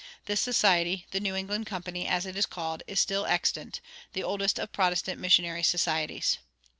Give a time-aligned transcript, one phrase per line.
[0.25, 3.81] This society, "The New England Company," as it is called, is still extant
[4.13, 6.39] the oldest of Protestant missionary societies.